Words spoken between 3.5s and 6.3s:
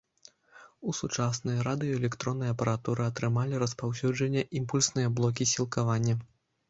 распаўсюджанне імпульсныя блокі сілкавання.